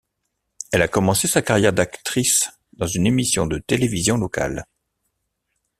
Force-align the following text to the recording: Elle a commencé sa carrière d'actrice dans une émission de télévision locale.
Elle 0.71 0.81
a 0.81 0.87
commencé 0.87 1.27
sa 1.27 1.43
carrière 1.43 1.73
d'actrice 1.73 2.49
dans 2.73 2.87
une 2.87 3.05
émission 3.05 3.45
de 3.45 3.59
télévision 3.59 4.17
locale. 4.17 4.65